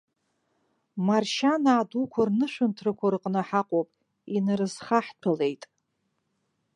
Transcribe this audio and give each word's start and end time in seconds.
Маршьанаа 1.07 1.83
дуқәа 1.89 2.21
рнышәынҭрақәа 2.27 3.07
рҟны 3.13 3.41
ҳаҟоуп, 3.47 3.89
инарызхаҳҭәалеит. 4.35 5.63